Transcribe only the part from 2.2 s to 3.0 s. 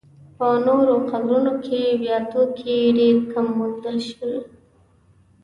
توکي